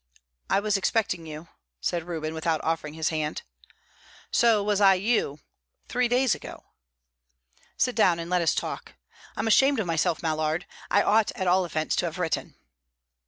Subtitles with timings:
[0.49, 1.47] "I was expecting you,"
[1.79, 3.43] said Reuben, without offering his hand.
[4.31, 5.41] "So was I you
[5.87, 6.63] three days ago."
[7.77, 8.95] "Sit down, and let us talk.
[9.37, 10.65] I'm ashamed of myself, Mallard.
[10.89, 12.55] I ought at all events to have written."